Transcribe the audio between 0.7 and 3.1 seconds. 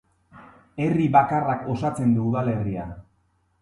Herri bakarrak osatzen du udalerria.